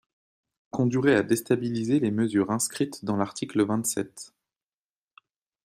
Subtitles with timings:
[0.71, 4.33] –conduiraient à déstabiliser les mesures inscrites dans l’article vingt-sept.